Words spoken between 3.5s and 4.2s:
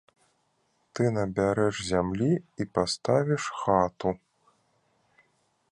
хату.